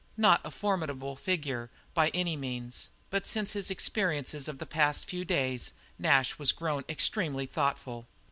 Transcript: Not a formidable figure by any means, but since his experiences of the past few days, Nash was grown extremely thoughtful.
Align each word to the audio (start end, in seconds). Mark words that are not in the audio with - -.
Not 0.17 0.41
a 0.43 0.49
formidable 0.49 1.15
figure 1.15 1.69
by 1.93 2.09
any 2.09 2.35
means, 2.35 2.89
but 3.11 3.27
since 3.27 3.51
his 3.53 3.69
experiences 3.69 4.47
of 4.47 4.57
the 4.57 4.65
past 4.65 5.05
few 5.05 5.23
days, 5.23 5.73
Nash 5.99 6.39
was 6.39 6.51
grown 6.51 6.83
extremely 6.89 7.45
thoughtful. 7.45 8.07